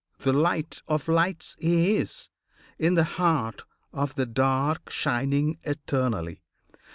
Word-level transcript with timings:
The 0.17 0.33
Light 0.33 0.81
of 0.87 1.07
Lights 1.07 1.55
He 1.59 1.95
is, 1.95 2.29
in 2.79 2.95
the 2.95 3.03
heart 3.03 3.65
of 3.93 4.15
the 4.15 4.25
Dark 4.25 4.89
Shining 4.89 5.59
eternally. 5.61 6.41